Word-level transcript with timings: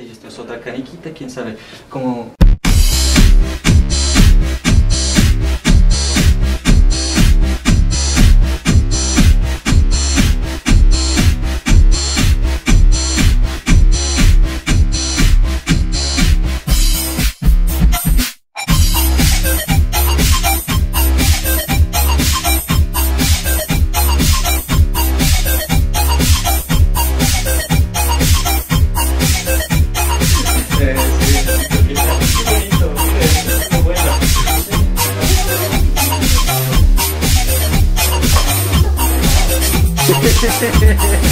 y 0.00 0.10
esto 0.10 0.28
es 0.28 0.38
otra 0.38 0.60
caniquita, 0.60 1.10
quién 1.12 1.30
sabe. 1.30 1.56
Como 1.88 2.34
Yeah. 40.42 41.20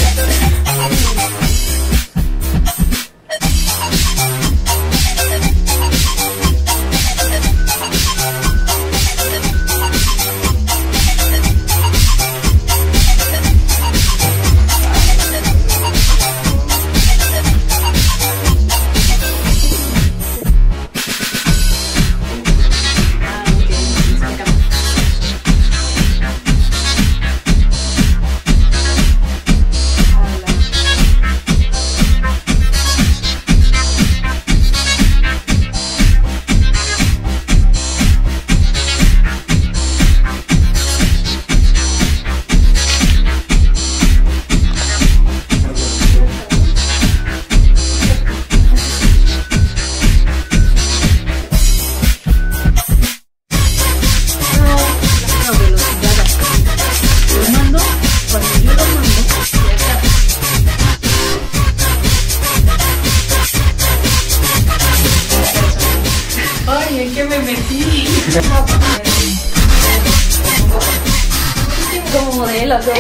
Como 72.12 72.32
modelo, 72.32 72.78
como. 72.80 72.96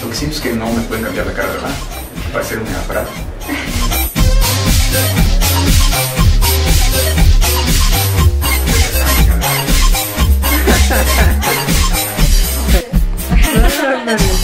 Lo 0.00 0.10
que 0.10 0.16
siento 0.16 0.36
es 0.36 0.40
que 0.40 0.52
no 0.52 0.72
me 0.72 0.82
pueden 0.82 1.04
cambiar 1.04 1.26
la 1.26 1.32
cara, 1.32 1.48
¿verdad? 1.48 1.70
Para 2.32 2.44
ser 2.44 2.58
un 2.58 2.68
aparato. 2.74 3.31
Thank 14.04 14.20
you. 14.20 14.41